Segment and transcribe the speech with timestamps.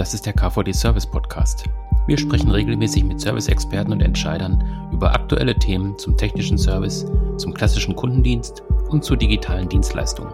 [0.00, 1.64] Das ist der KVD Service Podcast.
[2.06, 7.04] Wir sprechen regelmäßig mit Service-Experten und Entscheidern über aktuelle Themen zum technischen Service,
[7.36, 10.32] zum klassischen Kundendienst und zu digitalen Dienstleistungen.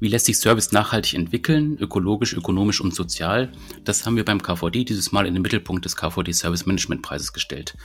[0.00, 3.52] Wie lässt sich Service nachhaltig entwickeln, ökologisch, ökonomisch und sozial?
[3.84, 7.32] Das haben wir beim KVD dieses Mal in den Mittelpunkt des KVD Service Management Preises
[7.32, 7.76] gestellt.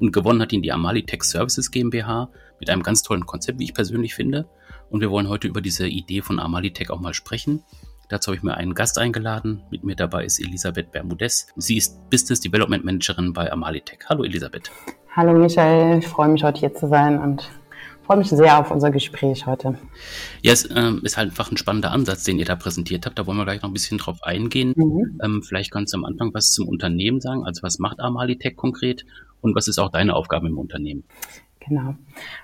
[0.00, 3.64] Und gewonnen hat ihn die Amali Tech Services GmbH mit einem ganz tollen Konzept, wie
[3.64, 4.48] ich persönlich finde.
[4.88, 7.62] Und wir wollen heute über diese Idee von Amali Tech auch mal sprechen.
[8.08, 9.62] Dazu habe ich mir einen Gast eingeladen.
[9.70, 11.48] Mit mir dabei ist Elisabeth Bermudez.
[11.56, 13.98] Sie ist Business Development Managerin bei Amali Tech.
[14.08, 14.70] Hallo Elisabeth.
[15.14, 17.50] Hallo Michael, ich freue mich heute hier zu sein und
[18.06, 19.76] freue mich sehr auf unser Gespräch heute.
[20.40, 23.18] Ja, es äh, ist halt einfach ein spannender Ansatz, den ihr da präsentiert habt.
[23.18, 24.72] Da wollen wir gleich noch ein bisschen drauf eingehen.
[24.76, 25.20] Mhm.
[25.22, 27.44] Ähm, vielleicht kannst du am Anfang was zum Unternehmen sagen.
[27.44, 29.04] Also was macht Amalitech konkret
[29.40, 31.04] und was ist auch deine Aufgabe im Unternehmen?
[31.60, 31.94] Genau.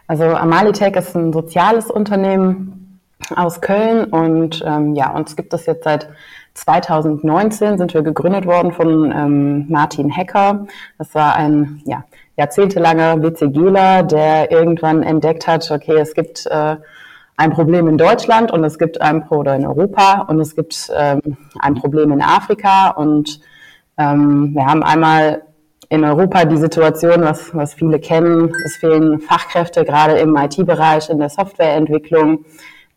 [0.06, 3.00] Also Amalitech ist ein soziales Unternehmen
[3.34, 6.08] aus Köln und ähm, ja, uns gibt es jetzt seit
[6.56, 10.66] 2019 sind wir gegründet worden von ähm, Martin Hecker.
[10.98, 12.04] Das war ein ja,
[12.36, 16.76] jahrzehntelanger BCGler, der irgendwann entdeckt hat, okay, es gibt äh,
[17.36, 20.90] ein Problem in Deutschland und es gibt ein Pro oder in Europa und es gibt
[20.96, 21.20] ähm,
[21.58, 23.40] ein Problem in Afrika und
[23.98, 25.42] ähm, wir haben einmal
[25.88, 31.18] in Europa die Situation, was, was viele kennen, es fehlen Fachkräfte, gerade im IT-Bereich, in
[31.18, 32.44] der Softwareentwicklung.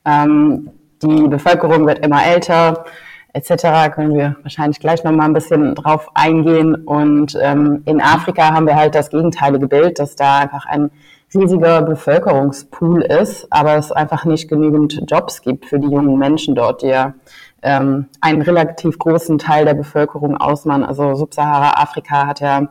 [0.06, 2.86] Ähm, die Bevölkerung wird immer älter
[3.34, 3.94] etc.
[3.94, 6.76] können wir wahrscheinlich gleich noch mal ein bisschen drauf eingehen.
[6.76, 10.90] Und ähm, in Afrika haben wir halt das gegenteilige Bild, dass da einfach ein
[11.34, 16.82] riesiger Bevölkerungspool ist, aber es einfach nicht genügend Jobs gibt für die jungen Menschen dort,
[16.82, 17.14] die ja
[17.62, 20.84] ähm, einen relativ großen Teil der Bevölkerung ausmachen.
[20.84, 22.70] Also Subsahara-Afrika hat ja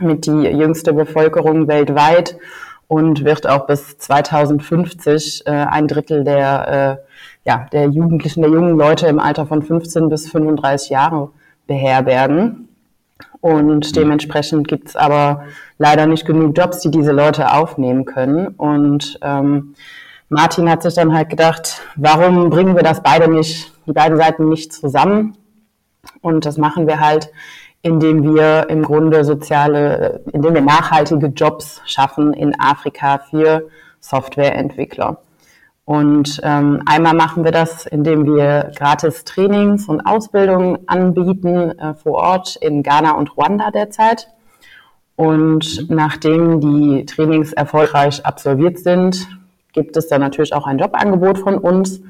[0.00, 2.36] mit die jüngste Bevölkerung weltweit
[2.88, 7.14] und wird auch bis 2050 äh, ein Drittel der äh,
[7.44, 11.30] ja, der Jugendlichen, der jungen Leute im Alter von 15 bis 35 Jahre
[11.66, 12.68] beherbergen.
[13.40, 15.44] Und dementsprechend gibt es aber
[15.78, 18.48] leider nicht genug Jobs, die diese Leute aufnehmen können.
[18.48, 19.74] Und ähm,
[20.30, 24.48] Martin hat sich dann halt gedacht, warum bringen wir das beide nicht, die beiden Seiten
[24.48, 25.36] nicht zusammen?
[26.22, 27.30] Und das machen wir halt,
[27.84, 33.68] indem wir im Grunde soziale, indem wir nachhaltige Jobs schaffen in Afrika für
[34.00, 35.18] Softwareentwickler.
[35.84, 42.14] Und ähm, einmal machen wir das, indem wir gratis Trainings und Ausbildungen anbieten äh, vor
[42.14, 44.28] Ort in Ghana und Ruanda derzeit.
[45.14, 49.28] Und nachdem die Trainings erfolgreich absolviert sind,
[49.74, 52.00] gibt es dann natürlich auch ein Jobangebot von uns.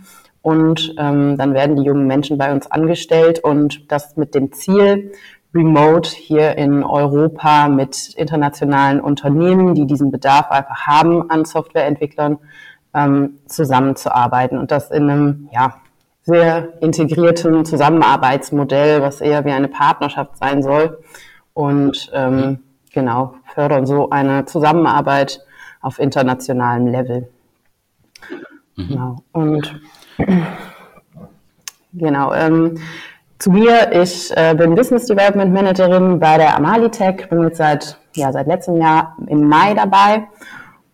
[0.40, 5.10] Und ähm, dann werden die jungen Menschen bei uns angestellt und das mit dem Ziel,
[5.54, 12.38] remote hier in Europa mit internationalen Unternehmen, die diesen Bedarf einfach haben an Softwareentwicklern,
[12.92, 15.76] ähm, zusammenzuarbeiten und das in einem ja,
[16.22, 20.98] sehr integrierten Zusammenarbeitsmodell, was eher wie eine Partnerschaft sein soll
[21.52, 22.60] und ähm,
[22.92, 25.40] genau fördern so eine Zusammenarbeit
[25.80, 27.28] auf internationalem Level.
[28.76, 28.88] Mhm.
[28.88, 29.16] Genau.
[29.32, 29.80] Und
[31.92, 32.32] genau.
[32.32, 32.78] Ähm,
[33.38, 38.32] zu mir, ich äh, bin Business Development Managerin bei der Amalitech, bin jetzt seit, ja,
[38.32, 40.28] seit letztem Jahr im Mai dabei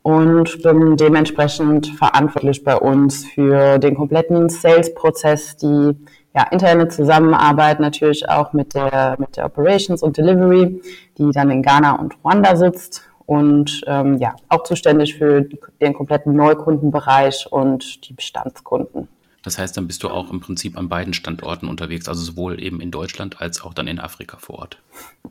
[0.02, 5.96] und bin dementsprechend verantwortlich bei uns für den kompletten Sales-Prozess, die
[6.34, 10.80] ja, interne Zusammenarbeit natürlich auch mit der, mit der Operations und Delivery,
[11.18, 15.42] die dann in Ghana und Ruanda sitzt und ähm, ja, auch zuständig für
[15.80, 19.08] den kompletten Neukundenbereich und die Bestandskunden.
[19.42, 22.80] Das heißt, dann bist du auch im Prinzip an beiden Standorten unterwegs, also sowohl eben
[22.80, 24.78] in Deutschland als auch dann in Afrika vor Ort.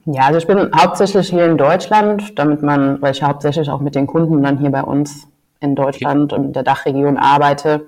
[0.06, 3.94] Ja, also ich bin hauptsächlich hier in Deutschland, damit man, weil ich hauptsächlich auch mit
[3.94, 5.28] den Kunden dann hier bei uns
[5.59, 6.42] in Deutschland okay.
[6.42, 7.86] und der Dachregion arbeite.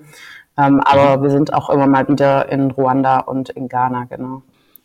[0.56, 1.22] Ähm, aber mhm.
[1.22, 4.42] wir sind auch immer mal wieder in Ruanda und in Ghana, genau.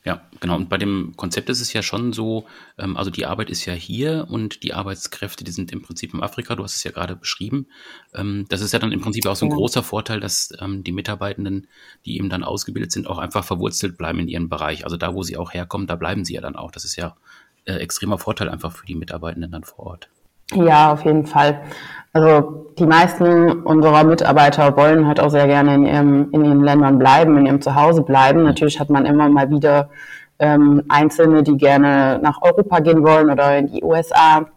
[0.07, 0.55] Ja, genau.
[0.55, 2.45] Und bei dem Konzept ist es ja schon so,
[2.77, 6.23] ähm, also die Arbeit ist ja hier und die Arbeitskräfte, die sind im Prinzip in
[6.23, 7.67] Afrika, du hast es ja gerade beschrieben.
[8.15, 9.57] Ähm, das ist ja dann im Prinzip auch so ein ja.
[9.57, 11.67] großer Vorteil, dass ähm, die Mitarbeitenden,
[12.05, 14.85] die eben dann ausgebildet sind, auch einfach verwurzelt bleiben in ihrem Bereich.
[14.85, 16.71] Also da, wo sie auch herkommen, da bleiben sie ja dann auch.
[16.71, 17.17] Das ist ja
[17.65, 20.09] äh, extremer Vorteil einfach für die Mitarbeitenden dann vor Ort.
[20.53, 21.61] Ja, auf jeden Fall.
[22.17, 26.97] Also die meisten unserer Mitarbeiter wollen halt auch sehr gerne in ihrem, in ihren Ländern
[26.97, 28.41] bleiben, in ihrem Zuhause bleiben.
[28.43, 29.89] Natürlich hat man immer mal wieder
[30.39, 34.47] ähm, Einzelne, die gerne nach Europa gehen wollen oder in die USA.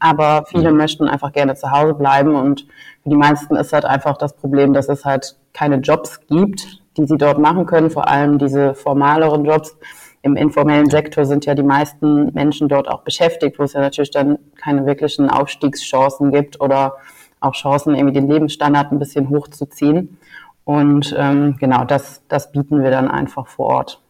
[0.00, 0.76] Aber viele mhm.
[0.76, 2.66] möchten einfach gerne zu Hause bleiben und
[3.02, 7.06] für die meisten ist halt einfach das Problem, dass es halt keine Jobs gibt, die
[7.06, 9.78] sie dort machen können, vor allem diese formaleren Jobs,
[10.22, 14.12] im informellen Sektor sind ja die meisten Menschen dort auch beschäftigt, wo es ja natürlich
[14.12, 16.94] dann keine wirklichen Aufstiegschancen gibt oder
[17.40, 20.18] auch Chancen, irgendwie den Lebensstandard ein bisschen hochzuziehen.
[20.64, 24.01] Und ähm, genau, das, das bieten wir dann einfach vor Ort.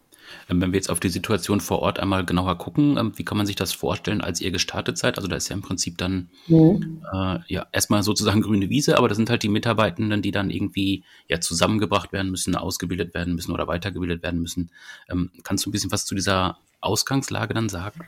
[0.52, 3.36] Ähm, wenn wir jetzt auf die Situation vor Ort einmal genauer gucken, ähm, wie kann
[3.36, 5.16] man sich das vorstellen, als ihr gestartet seid?
[5.16, 7.02] Also da ist ja im Prinzip dann mhm.
[7.12, 11.04] äh, ja erstmal sozusagen grüne Wiese, aber das sind halt die Mitarbeitenden, die dann irgendwie
[11.28, 14.70] ja zusammengebracht werden müssen, ausgebildet werden müssen oder weitergebildet werden müssen.
[15.08, 18.00] Ähm, kannst du ein bisschen was zu dieser Ausgangslage dann sagen?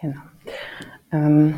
[0.00, 0.20] Genau.
[1.12, 1.54] Ähm,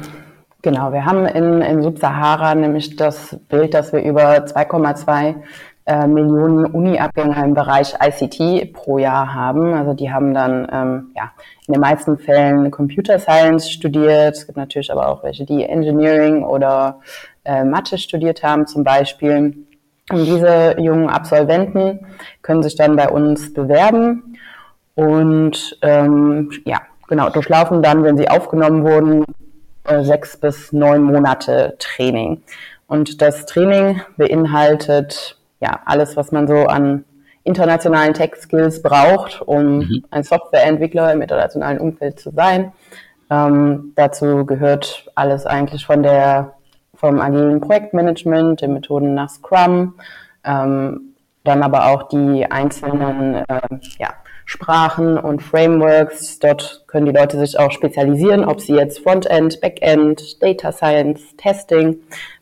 [0.63, 5.37] genau, wir haben in, in Subsahara nämlich das Bild, dass wir über 2,2
[5.87, 9.73] äh, Millionen Uni-Abgänger im Bereich ICT pro Jahr haben.
[9.73, 11.31] Also die haben dann ähm, ja,
[11.67, 14.37] in den meisten Fällen Computer Science studiert.
[14.37, 17.01] Es gibt natürlich aber auch welche, die Engineering oder
[17.45, 19.65] äh, Mathe studiert haben zum Beispiel.
[20.11, 22.07] Und diese jungen Absolventen
[22.43, 24.37] können sich dann bei uns bewerben
[24.97, 29.25] und ähm, ja, genau, durchlaufen dann, wenn sie aufgenommen wurden,
[29.85, 32.43] äh, sechs bis neun Monate Training.
[32.89, 37.05] Und das Training beinhaltet ja, alles, was man so an
[37.45, 40.05] internationalen Tech-Skills braucht, um mhm.
[40.11, 42.73] ein Softwareentwickler im internationalen Umfeld zu sein.
[43.31, 46.55] Ähm, dazu gehört alles eigentlich von der,
[46.95, 49.95] vom agilen Projektmanagement, den Methoden nach Scrum,
[50.45, 51.15] ähm,
[51.45, 53.61] dann aber auch die einzelnen äh,
[53.99, 54.15] ja,
[54.45, 56.41] Sprachen und Frameworks.
[56.41, 61.99] Dort können die Leute sich auch spezialisieren, ob sie jetzt Frontend, Backend, Data Science, Testing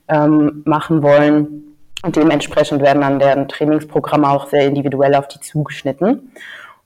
[0.08, 1.74] ähm, machen wollen.
[2.05, 6.33] Und dementsprechend werden dann deren Trainingsprogramme auch sehr individuell auf die zugeschnitten.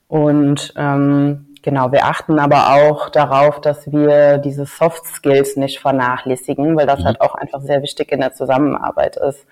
[0.06, 6.76] Und ähm, genau, wir achten aber auch darauf, dass wir diese Soft Skills nicht vernachlässigen,
[6.76, 7.04] weil das mhm.
[7.06, 9.44] halt auch einfach sehr wichtig in der Zusammenarbeit ist.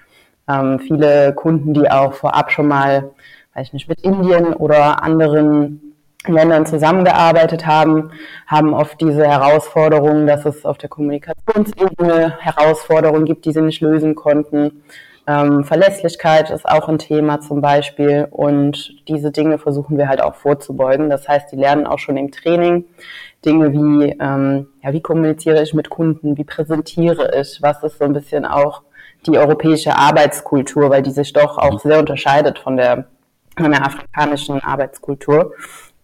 [0.48, 3.10] Ähm, viele Kunden, die auch vorab schon mal,
[3.54, 5.94] weiß ich nicht, mit Indien oder anderen
[6.28, 8.12] Ländern zusammengearbeitet haben,
[8.46, 14.14] haben oft diese Herausforderungen, dass es auf der Kommunikationsebene Herausforderungen gibt, die sie nicht lösen
[14.14, 14.84] konnten.
[15.28, 20.36] Ähm, Verlässlichkeit ist auch ein Thema zum Beispiel und diese Dinge versuchen wir halt auch
[20.36, 21.10] vorzubeugen.
[21.10, 22.84] Das heißt, die lernen auch schon im Training
[23.44, 28.04] Dinge wie, ähm, ja, wie kommuniziere ich mit Kunden, wie präsentiere ich, was ist so
[28.04, 28.82] ein bisschen auch
[29.26, 33.06] die europäische Arbeitskultur, weil die sich doch auch sehr unterscheidet von der,
[33.56, 35.54] von der afrikanischen Arbeitskultur.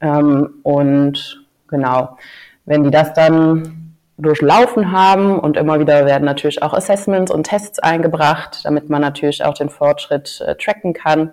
[0.00, 2.16] Ähm, und genau,
[2.64, 3.81] wenn die das dann
[4.22, 9.44] durchlaufen haben und immer wieder werden natürlich auch Assessments und Tests eingebracht, damit man natürlich
[9.44, 11.32] auch den Fortschritt äh, tracken kann.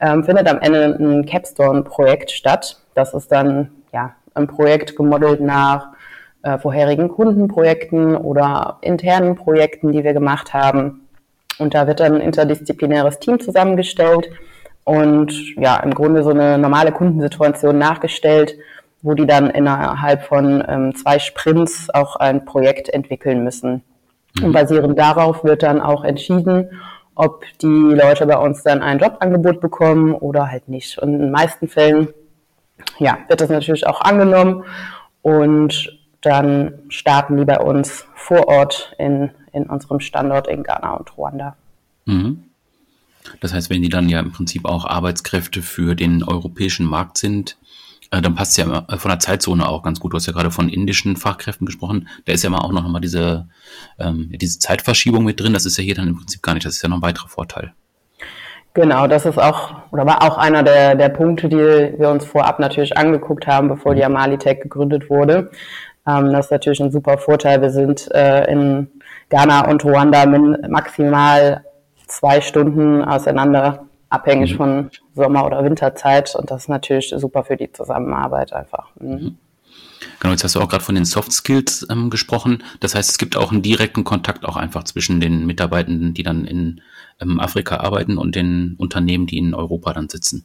[0.00, 2.80] Ähm, findet am Ende ein Capstone-Projekt statt.
[2.94, 5.88] Das ist dann ja ein Projekt gemodelt nach
[6.42, 11.06] äh, vorherigen Kundenprojekten oder internen Projekten, die wir gemacht haben.
[11.58, 14.30] Und da wird dann ein interdisziplinäres Team zusammengestellt
[14.84, 18.54] und ja, im Grunde so eine normale Kundensituation nachgestellt
[19.02, 23.82] wo die dann innerhalb von ähm, zwei Sprints auch ein Projekt entwickeln müssen.
[24.36, 24.44] Mhm.
[24.44, 26.70] Und basierend darauf wird dann auch entschieden,
[27.14, 30.98] ob die Leute bei uns dann ein Jobangebot bekommen oder halt nicht.
[30.98, 32.08] Und in den meisten Fällen
[32.98, 34.64] ja, wird das natürlich auch angenommen
[35.22, 41.16] und dann starten die bei uns vor Ort in, in unserem Standort in Ghana und
[41.16, 41.56] Ruanda.
[42.04, 42.44] Mhm.
[43.40, 47.58] Das heißt, wenn die dann ja im Prinzip auch Arbeitskräfte für den europäischen Markt sind,
[48.10, 50.12] dann passt es ja äh, von der Zeitzone auch ganz gut.
[50.12, 52.08] Du hast ja gerade von indischen Fachkräften gesprochen.
[52.24, 53.48] Da ist ja mal auch noch mal diese,
[53.98, 55.52] ähm, diese Zeitverschiebung mit drin.
[55.52, 56.66] Das ist ja hier dann im Prinzip gar nicht.
[56.66, 57.72] Das ist ja noch ein weiterer Vorteil.
[58.74, 62.60] Genau, das ist auch oder war auch einer der, der Punkte, die wir uns vorab
[62.60, 65.50] natürlich angeguckt haben, bevor die Amalitech gegründet wurde.
[66.06, 67.60] Ähm, das ist natürlich ein super Vorteil.
[67.62, 68.88] Wir sind äh, in
[69.28, 70.24] Ghana und Ruanda
[70.68, 71.64] maximal
[72.06, 74.56] zwei Stunden auseinander abhängig mhm.
[74.56, 76.34] von Sommer- oder Winterzeit.
[76.34, 78.90] Und das ist natürlich super für die Zusammenarbeit einfach.
[79.00, 79.38] Mhm.
[80.18, 82.62] Genau, jetzt hast du auch gerade von den Soft Skills ähm, gesprochen.
[82.80, 86.44] Das heißt, es gibt auch einen direkten Kontakt auch einfach zwischen den Mitarbeitenden, die dann
[86.44, 86.80] in
[87.20, 90.44] ähm, Afrika arbeiten und den Unternehmen, die in Europa dann sitzen.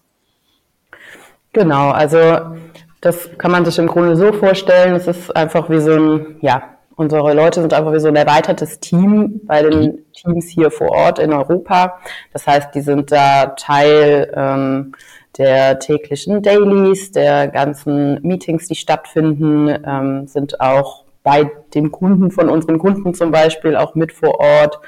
[1.53, 2.57] Genau, also
[3.01, 4.95] das kann man sich im Grunde so vorstellen.
[4.95, 8.79] Es ist einfach wie so ein, ja, Unsere Leute sind einfach wie so ein erweitertes
[8.79, 10.05] Team bei den mhm.
[10.13, 11.99] Teams hier vor Ort in Europa.
[12.31, 14.93] Das heißt, die sind da Teil ähm,
[15.37, 22.49] der täglichen Dailies, der ganzen Meetings, die stattfinden, ähm, sind auch bei den Kunden von
[22.49, 24.79] unseren Kunden zum Beispiel auch mit vor Ort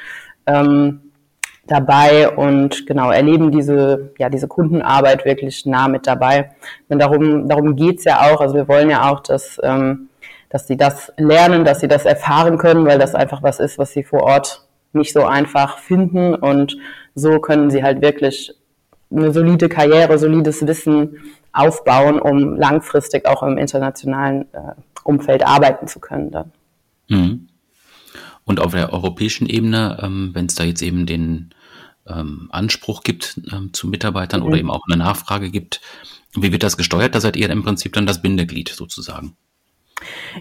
[0.46, 1.02] ähm,
[1.66, 6.52] dabei und genau erleben diese ja diese Kundenarbeit wirklich nah mit dabei.
[6.88, 8.40] Und darum darum geht's ja auch.
[8.40, 10.10] Also wir wollen ja auch, dass ähm,
[10.50, 13.92] dass sie das lernen, dass sie das erfahren können, weil das einfach was ist, was
[13.92, 16.78] sie vor Ort nicht so einfach finden und
[17.16, 18.54] so können sie halt wirklich
[19.12, 21.18] eine solide Karriere, solides Wissen
[21.54, 24.74] aufbauen, um langfristig auch im internationalen äh,
[25.04, 26.32] Umfeld arbeiten zu können.
[26.32, 26.52] Dann.
[27.08, 27.48] Mhm.
[28.44, 31.54] Und auf der europäischen Ebene, ähm, wenn es da jetzt eben den
[32.08, 34.48] ähm, Anspruch gibt ähm, zu Mitarbeitern mhm.
[34.48, 35.82] oder eben auch eine Nachfrage gibt,
[36.34, 37.16] wie wird das gesteuert?
[37.16, 39.36] Da seid ihr im Prinzip dann das Bindeglied sozusagen.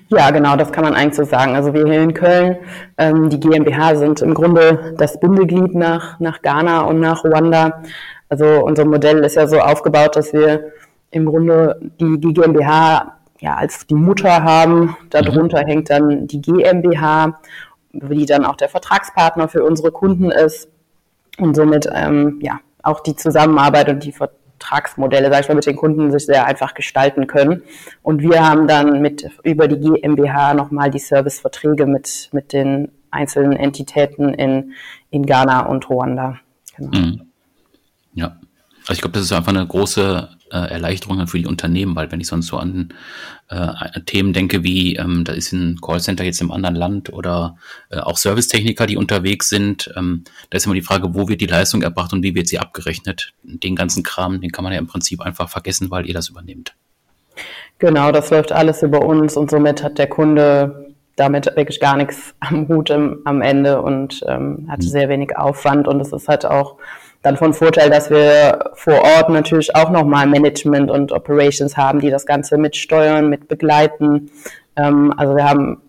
[0.09, 1.55] Ja, genau, das kann man eigentlich so sagen.
[1.57, 2.57] Also wir hier in Köln,
[2.99, 7.83] ähm, die GmbH sind im Grunde das Bindeglied nach, nach Ghana und nach Ruanda.
[8.29, 10.73] Also unser Modell ist ja so aufgebaut, dass wir
[11.11, 14.97] im Grunde die, die GmbH ja als die Mutter haben.
[15.11, 15.67] Darunter mhm.
[15.67, 17.39] hängt dann die GmbH,
[17.93, 20.69] die dann auch der Vertragspartner für unsere Kunden ist
[21.39, 24.13] und somit ähm, ja auch die Zusammenarbeit und die
[24.59, 27.63] Vertragsmodelle, sag ich mal, mit den Kunden sich sehr einfach gestalten können.
[28.03, 33.53] Und wir haben dann mit über die GmbH nochmal die Serviceverträge mit mit den einzelnen
[33.53, 34.73] Entitäten in
[35.11, 36.39] in Ghana und Ruanda.
[36.77, 36.99] Genau.
[36.99, 37.21] Mhm.
[38.15, 38.37] Ja,
[38.83, 42.21] also ich glaube, das ist einfach eine große äh, Erleichterung für die Unternehmen, weil wenn
[42.21, 42.93] ich sonst so an
[43.49, 47.57] äh, Themen denke, wie ähm, da ist ein Callcenter jetzt im anderen Land oder
[47.91, 51.47] äh, auch Servicetechniker, die unterwegs sind, ähm, da ist immer die Frage, wo wird die
[51.47, 53.33] Leistung erbracht und wie wird sie abgerechnet.
[53.43, 56.75] Den ganzen Kram, den kann man ja im Prinzip einfach vergessen, weil ihr das übernehmt.
[57.79, 62.35] Genau, das läuft alles über uns und somit hat der Kunde damit wirklich gar nichts
[62.41, 64.87] am Hut im, am Ende und ähm, hat mhm.
[64.87, 66.77] sehr wenig Aufwand und es ist halt auch
[67.23, 72.11] dann von Vorteil, dass wir vor Ort natürlich auch nochmal Management und Operations haben, die
[72.11, 74.31] das Ganze mitsteuern, mit begleiten.
[74.77, 75.83] Ähm, also wir haben,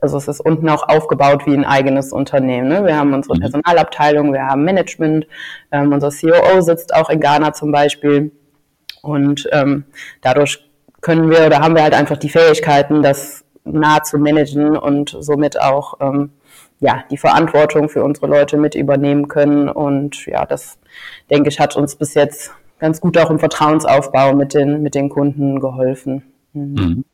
[0.00, 2.68] also es ist unten auch aufgebaut wie ein eigenes Unternehmen.
[2.68, 2.84] Ne?
[2.84, 3.40] Wir haben unsere mhm.
[3.40, 5.26] Personalabteilung, wir haben Management,
[5.72, 8.32] ähm, unser COO sitzt auch in Ghana zum Beispiel.
[9.02, 9.84] Und ähm,
[10.22, 15.16] dadurch können wir oder haben wir halt einfach die Fähigkeiten, das nah zu managen und
[15.20, 16.30] somit auch ähm,
[16.84, 19.70] ja, die Verantwortung für unsere Leute mit übernehmen können.
[19.70, 20.78] Und ja, das,
[21.30, 25.08] denke ich, hat uns bis jetzt ganz gut auch im Vertrauensaufbau mit den, mit den
[25.08, 26.24] Kunden geholfen.
[26.52, 26.74] Mhm.
[26.74, 27.04] Mhm.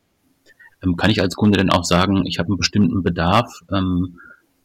[0.83, 3.49] Ähm, kann ich als Kunde denn auch sagen, ich habe einen bestimmten Bedarf?
[3.73, 4.19] Ähm,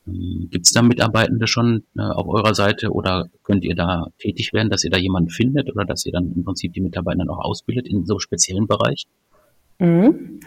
[0.08, 4.54] ähm Gibt es da Mitarbeitende schon äh, auf eurer Seite oder könnt ihr da tätig
[4.54, 7.46] werden, dass ihr da jemanden findet oder dass ihr dann im Prinzip die Mitarbeiter auch
[7.46, 9.06] ausbildet in so speziellen Bereich?
[9.78, 10.40] Mhm.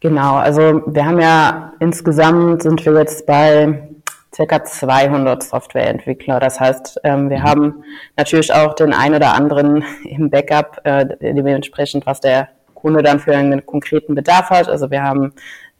[0.00, 3.88] Genau, also wir haben ja insgesamt sind wir jetzt bei
[4.34, 6.38] circa 200 Softwareentwickler.
[6.38, 7.42] Das heißt, ähm, wir mhm.
[7.42, 7.84] haben
[8.16, 13.34] natürlich auch den einen oder anderen im Backup, äh, dementsprechend, was der Kunde dann für
[13.36, 14.68] einen konkreten Bedarf hat.
[14.68, 15.32] Also wir haben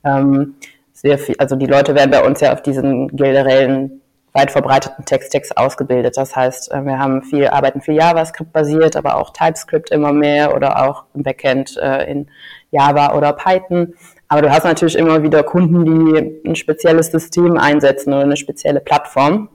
[0.04, 0.56] ähm,
[0.92, 4.00] sehr viel, also die Leute werden bei uns ja auf diesen generellen
[4.32, 6.16] weit verbreiteten Text-Text ausgebildet.
[6.16, 10.54] Das heißt, äh, wir haben viel, arbeiten viel JavaScript basiert, aber auch TypeScript immer mehr
[10.54, 12.28] oder auch im Backend äh, in
[12.70, 13.94] Java oder Python.
[14.28, 18.80] Aber du hast natürlich immer wieder Kunden, die ein spezielles System einsetzen oder eine spezielle
[18.80, 19.48] Plattform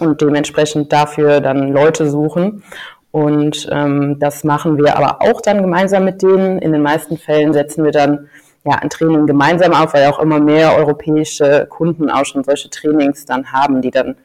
[0.00, 2.62] und dementsprechend dafür dann Leute suchen.
[3.10, 6.58] Und ähm, das machen wir aber auch dann gemeinsam mit denen.
[6.58, 8.28] In den meisten Fällen setzen wir dann
[8.64, 13.26] ja, ein Training gemeinsam auf, weil auch immer mehr europäische Kunden auch schon solche Trainings
[13.26, 14.16] dann haben, die dann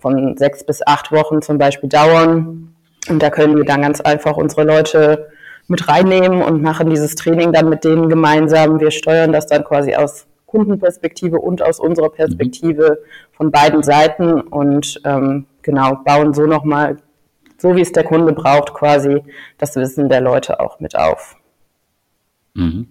[0.00, 2.74] von sechs bis acht Wochen zum Beispiel dauern.
[3.08, 5.28] Und da können wir dann ganz einfach unsere Leute
[5.68, 8.80] mit reinnehmen und machen dieses Training dann mit denen gemeinsam.
[8.80, 15.00] Wir steuern das dann quasi aus Kundenperspektive und aus unserer Perspektive von beiden Seiten und
[15.04, 16.96] ähm, genau bauen so nochmal,
[17.58, 19.22] so wie es der Kunde braucht, quasi
[19.58, 21.36] das Wissen der Leute auch mit auf.
[22.54, 22.88] Mhm.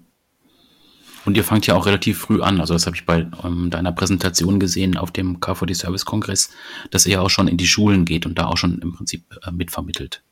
[1.26, 3.92] Und ihr fangt ja auch relativ früh an, also das habe ich bei ähm, deiner
[3.92, 6.52] Präsentation gesehen auf dem KVD Service Kongress,
[6.92, 9.52] dass ihr auch schon in die Schulen geht und da auch schon im Prinzip äh,
[9.52, 10.24] mitvermittelt.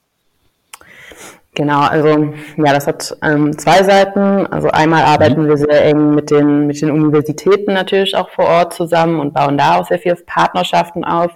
[1.55, 4.47] Genau, also ja, das hat ähm, zwei Seiten.
[4.47, 5.49] Also einmal arbeiten mhm.
[5.49, 9.57] wir sehr eng mit den, mit den Universitäten natürlich auch vor Ort zusammen und bauen
[9.57, 11.31] da auch sehr viele Partnerschaften auf.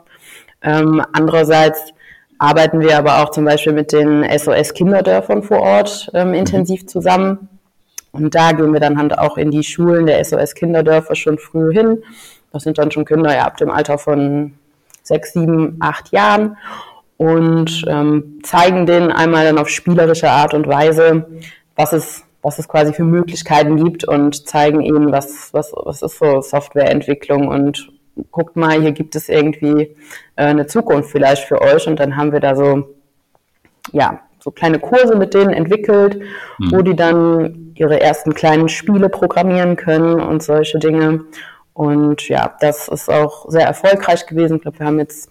[0.63, 1.93] Ähm, andererseits
[2.39, 6.33] arbeiten wir aber auch zum Beispiel mit den SOS-Kinderdörfern vor Ort ähm, mhm.
[6.33, 7.49] intensiv zusammen.
[8.11, 12.03] Und da gehen wir dann halt auch in die Schulen der SOS-Kinderdörfer schon früh hin.
[12.51, 14.53] Das sind dann schon Kinder ja ab dem Alter von
[15.03, 16.57] sechs, sieben, acht Jahren
[17.17, 21.27] und ähm, zeigen denen einmal dann auf spielerische Art und Weise,
[21.75, 26.17] was es, was es quasi für Möglichkeiten gibt und zeigen ihnen, was, was, was ist
[26.19, 27.89] so Softwareentwicklung und
[28.31, 29.95] guckt mal, hier gibt es irgendwie
[30.35, 32.95] äh, eine Zukunft vielleicht für euch und dann haben wir da so,
[33.91, 36.21] ja, so kleine Kurse mit denen entwickelt,
[36.59, 36.71] mhm.
[36.71, 41.25] wo die dann ihre ersten kleinen Spiele programmieren können und solche Dinge.
[41.73, 44.57] Und ja, das ist auch sehr erfolgreich gewesen.
[44.57, 45.29] Ich glaube, wir haben jetzt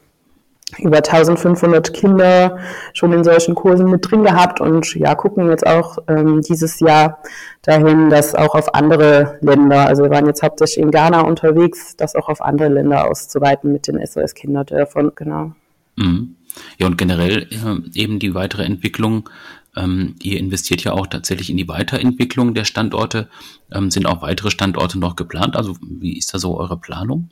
[0.78, 2.58] über 1500 Kinder
[2.92, 7.22] schon in solchen Kursen mit drin gehabt und ja, gucken jetzt auch ähm, dieses Jahr
[7.62, 12.16] dahin, dass auch auf andere Länder, also wir waren jetzt hauptsächlich in Ghana unterwegs, das
[12.16, 15.52] auch auf andere Länder auszuweiten mit den SOS-Kinderdörfern, genau.
[15.96, 16.36] Mhm.
[16.78, 19.28] Ja, und generell äh, eben die weitere Entwicklung
[19.76, 23.28] Ähm, ihr investiert ja auch tatsächlich in die Weiterentwicklung der Standorte.
[23.70, 25.54] Ähm, sind auch weitere Standorte noch geplant?
[25.54, 27.28] Also wie ist da so eure Planung?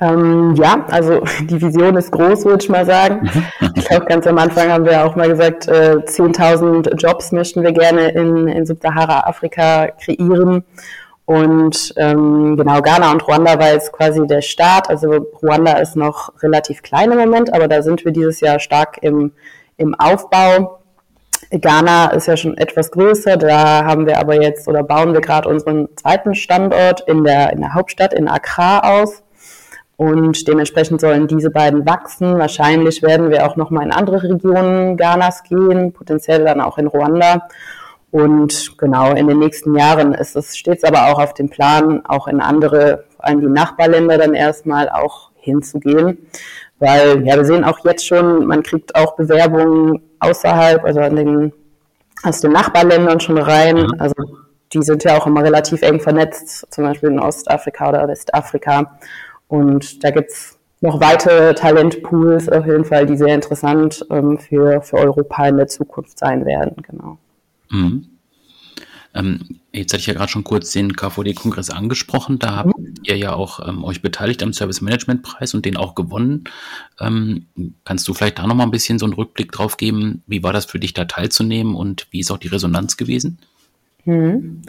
[0.00, 3.28] Ähm, ja, also die Vision ist groß, würde ich mal sagen.
[3.60, 3.72] Mhm.
[3.74, 7.72] Ich glaube, ganz am Anfang haben wir auch mal gesagt, äh, 10.000 Jobs möchten wir
[7.72, 10.64] gerne in, in Subsahara-Afrika kreieren.
[11.24, 14.88] Und ähm, genau, Ghana und Ruanda war jetzt quasi der Start.
[14.88, 18.98] Also Ruanda ist noch relativ klein im Moment, aber da sind wir dieses Jahr stark
[19.02, 19.32] im,
[19.76, 20.78] im Aufbau.
[21.50, 25.48] Ghana ist ja schon etwas größer, da haben wir aber jetzt oder bauen wir gerade
[25.48, 29.22] unseren zweiten Standort in der, in der Hauptstadt in Accra aus.
[29.98, 32.38] Und dementsprechend sollen diese beiden wachsen.
[32.38, 37.48] Wahrscheinlich werden wir auch nochmal in andere Regionen Ghanas gehen, potenziell dann auch in Ruanda.
[38.12, 42.28] Und genau, in den nächsten Jahren ist es stets aber auch auf dem Plan, auch
[42.28, 46.30] in andere, vor allem die Nachbarländer dann erstmal auch hinzugehen.
[46.78, 51.52] Weil, ja, wir sehen auch jetzt schon, man kriegt auch Bewerbungen außerhalb, also an den,
[52.22, 53.78] aus den Nachbarländern schon rein.
[53.78, 53.94] Mhm.
[53.98, 54.14] Also,
[54.72, 58.96] die sind ja auch immer relativ eng vernetzt, zum Beispiel in Ostafrika oder Westafrika.
[59.48, 64.98] Und da gibt's noch weitere Talentpools auf jeden Fall, die sehr interessant ähm, für, für
[64.98, 67.18] Europa in der Zukunft sein werden, genau.
[67.70, 68.06] Mhm.
[69.14, 72.38] Ähm, jetzt hatte ich ja gerade schon kurz den KVD-Kongress angesprochen.
[72.38, 72.94] Da habt mhm.
[73.02, 76.44] ihr ja auch ähm, euch beteiligt am Service Management Preis und den auch gewonnen.
[77.00, 77.46] Ähm,
[77.84, 80.22] kannst du vielleicht da nochmal ein bisschen so einen Rückblick drauf geben?
[80.26, 83.38] Wie war das für dich da teilzunehmen und wie ist auch die Resonanz gewesen?
[84.08, 84.62] Mhm.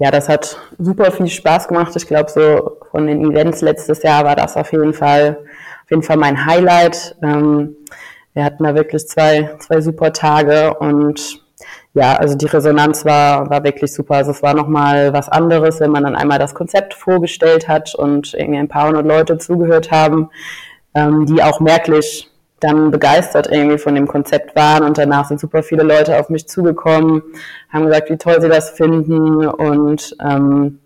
[0.00, 1.94] Ja, das hat super viel Spaß gemacht.
[1.94, 5.38] Ich glaube, so von den Events letztes Jahr war das auf jeden Fall,
[5.84, 7.16] auf jeden Fall mein Highlight.
[7.22, 7.76] Ähm,
[8.34, 11.40] wir hatten da wirklich zwei, zwei super Tage und
[11.94, 14.16] ja, also die Resonanz war, war wirklich super.
[14.16, 18.34] Also es war nochmal was anderes, wenn man dann einmal das Konzept vorgestellt hat und
[18.34, 20.30] irgendwie ein paar hundert Leute zugehört haben,
[20.94, 22.29] ähm, die auch merklich
[22.60, 24.84] dann begeistert irgendwie von dem Konzept waren.
[24.84, 27.22] Und danach sind super viele Leute auf mich zugekommen,
[27.70, 29.46] haben gesagt, wie toll sie das finden.
[29.46, 30.78] Und ähm,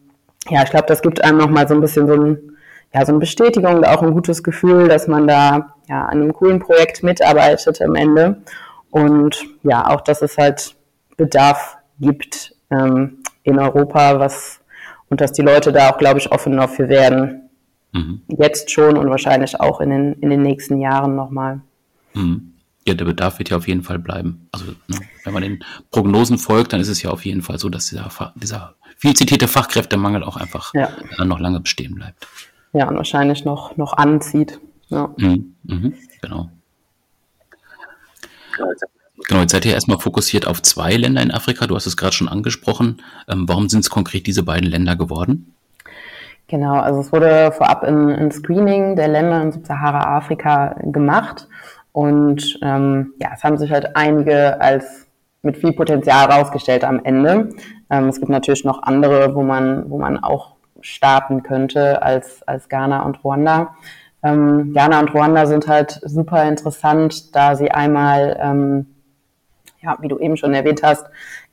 [0.48, 2.56] ja, ich glaube, das gibt einem nochmal so ein bisschen so, ein,
[2.92, 6.32] ja, so eine Bestätigung und auch ein gutes Gefühl, dass man da ja an einem
[6.32, 8.42] coolen Projekt mitarbeitet am Ende.
[8.90, 10.76] Und ja, auch, dass es halt
[11.16, 14.60] Bedarf gibt ähm, in Europa, was
[15.10, 17.43] und dass die Leute da auch, glaube ich, offen dafür werden,
[17.94, 18.22] Mhm.
[18.26, 21.60] Jetzt schon und wahrscheinlich auch in den, in den nächsten Jahren nochmal.
[22.12, 22.52] Mhm.
[22.86, 24.48] Ja, der Bedarf wird ja auf jeden Fall bleiben.
[24.52, 27.68] Also ne, wenn man den Prognosen folgt, dann ist es ja auf jeden Fall so,
[27.68, 30.90] dass dieser, dieser viel zitierte Fachkräftemangel auch einfach ja.
[31.24, 32.26] Noch lange bestehen bleibt.
[32.72, 34.58] Ja, und wahrscheinlich noch, noch anzieht.
[34.88, 35.14] Ja.
[35.16, 35.54] Mhm.
[35.62, 35.94] Mhm.
[36.20, 36.50] Genau.
[39.28, 41.66] Genau, jetzt seid ihr erstmal fokussiert auf zwei Länder in Afrika.
[41.66, 43.00] Du hast es gerade schon angesprochen.
[43.28, 45.53] Ähm, warum sind es konkret diese beiden Länder geworden?
[46.54, 51.48] Genau, also es wurde vorab ein, Screening der Länder in Subsahara-Afrika gemacht
[51.90, 55.08] und ähm, ja, es haben sich halt einige als
[55.42, 57.48] mit viel Potenzial herausgestellt am Ende.
[57.90, 62.68] Ähm, es gibt natürlich noch andere, wo man, wo man auch starten könnte als, als
[62.68, 63.74] Ghana und Ruanda.
[64.22, 68.86] Ähm, Ghana und Ruanda sind halt super interessant, da sie einmal, ähm,
[69.82, 71.04] ja, wie du eben schon erwähnt hast,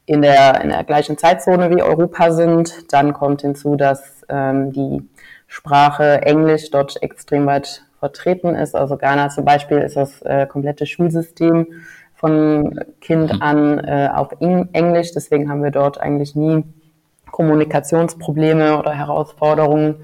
[0.05, 2.93] in der, in der gleichen Zeitzone wie Europa sind.
[2.93, 5.07] Dann kommt hinzu, dass ähm, die
[5.47, 8.75] Sprache Englisch dort extrem weit vertreten ist.
[8.75, 11.67] Also Ghana zum Beispiel ist das äh, komplette Schulsystem
[12.15, 13.41] von Kind mhm.
[13.41, 15.11] an äh, auf Englisch.
[15.13, 16.63] Deswegen haben wir dort eigentlich nie
[17.31, 19.95] Kommunikationsprobleme oder Herausforderungen.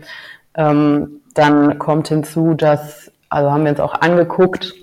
[0.55, 4.73] Ähm, dann kommt hinzu, dass, also haben wir uns auch angeguckt,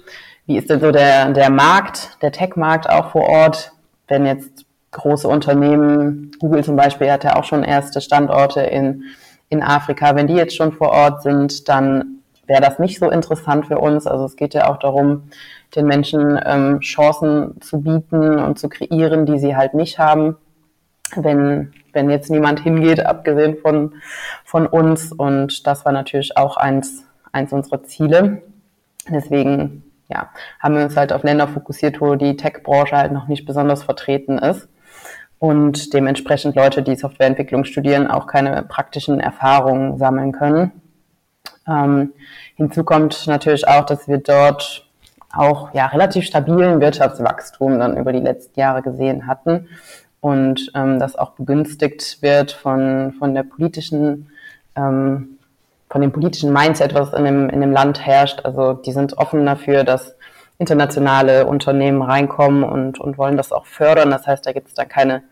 [0.47, 3.73] wie ist denn so der, der Markt, der Tech-Markt auch vor Ort,
[4.09, 9.05] wenn jetzt große Unternehmen, Google zum Beispiel hat ja auch schon erste Standorte in,
[9.49, 10.15] in Afrika.
[10.17, 14.07] Wenn die jetzt schon vor Ort sind, dann wäre das nicht so interessant für uns.
[14.07, 15.25] Also es geht ja auch darum,
[15.75, 20.37] den Menschen ähm, Chancen zu bieten und zu kreieren, die sie halt nicht haben,
[21.17, 23.95] wenn, wenn jetzt niemand hingeht, abgesehen von,
[24.45, 25.13] von uns.
[25.13, 28.43] Und das war natürlich auch eins, eins unserer Ziele.
[29.09, 30.31] Deswegen ja,
[30.61, 34.39] haben wir uns halt auf Länder fokussiert, wo die Tech-Branche halt noch nicht besonders vertreten
[34.39, 34.69] ist
[35.45, 40.73] und dementsprechend Leute, die Softwareentwicklung studieren, auch keine praktischen Erfahrungen sammeln können.
[41.69, 42.15] Ähm,
[42.57, 44.87] hinzu kommt natürlich auch, dass wir dort
[45.31, 49.69] auch ja, relativ stabilen Wirtschaftswachstum dann über die letzten Jahre gesehen hatten
[50.21, 54.31] und ähm, das auch begünstigt wird von, von der politischen
[54.77, 55.37] ähm,
[55.91, 58.41] von dem politischen Mindset, was in dem, in dem Land herrscht.
[58.45, 60.17] Also die sind offen dafür, dass
[60.57, 64.11] internationale Unternehmen reinkommen und, und wollen das auch fördern.
[64.11, 65.23] Das heißt, da gibt es dann keine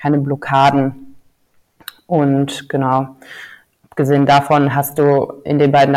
[0.00, 1.16] keine Blockaden.
[2.06, 3.16] Und genau,
[3.90, 5.94] abgesehen davon hast du in den beiden,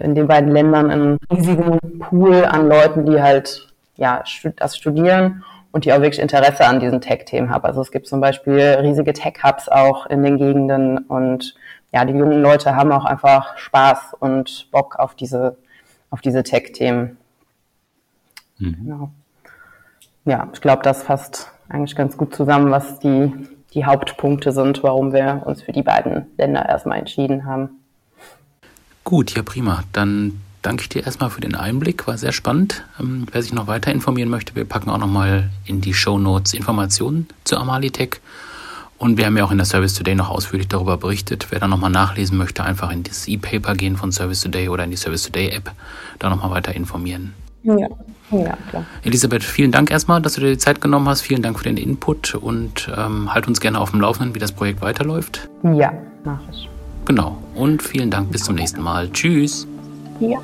[0.00, 4.24] in den beiden Ländern einen riesigen Pool an Leuten, die halt ja,
[4.56, 7.64] das studieren und die auch wirklich Interesse an diesen Tech-Themen haben.
[7.64, 11.54] Also es gibt zum Beispiel riesige Tech-Hubs auch in den Gegenden und
[11.92, 15.58] ja, die jungen Leute haben auch einfach Spaß und Bock auf diese,
[16.10, 17.18] auf diese Tech-Themen.
[18.58, 18.76] Mhm.
[18.82, 19.10] Genau.
[20.24, 23.32] Ja, ich glaube, das fasst eigentlich ganz gut zusammen, was die,
[23.74, 27.70] die Hauptpunkte sind, warum wir uns für die beiden Länder erstmal entschieden haben.
[29.04, 29.82] Gut, ja prima.
[29.92, 32.84] Dann danke ich dir erstmal für den Einblick, war sehr spannend.
[33.00, 36.54] Ähm, wer sich noch weiter informieren möchte, wir packen auch nochmal in die Show Notes
[36.54, 38.20] Informationen zu Amalitech.
[38.98, 41.48] Und wir haben ja auch in der Service Today noch ausführlich darüber berichtet.
[41.50, 44.90] Wer da nochmal nachlesen möchte, einfach in das E-Paper gehen von Service Today oder in
[44.90, 45.72] die Service Today App,
[46.20, 47.34] da nochmal weiter informieren.
[47.64, 47.88] Ja,
[48.32, 48.84] ja, klar.
[49.04, 51.20] Elisabeth, vielen Dank erstmal, dass du dir die Zeit genommen hast.
[51.22, 54.52] Vielen Dank für den Input und ähm, halt uns gerne auf dem Laufenden, wie das
[54.52, 55.48] Projekt weiterläuft.
[55.62, 55.92] Ja,
[56.24, 56.68] mach ich.
[57.04, 57.42] Genau.
[57.54, 58.32] Und vielen Dank.
[58.32, 59.10] Bis zum nächsten Mal.
[59.10, 59.66] Tschüss.
[60.20, 60.38] Ja.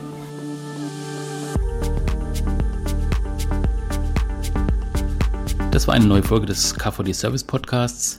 [5.71, 8.19] Das war eine neue Folge des KVD Service Podcasts.